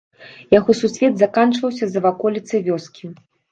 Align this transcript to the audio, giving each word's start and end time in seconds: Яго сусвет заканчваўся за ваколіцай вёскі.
Яго 0.59 0.75
сусвет 0.79 1.13
заканчваўся 1.25 1.85
за 1.93 1.99
ваколіцай 2.09 2.67
вёскі. 2.71 3.15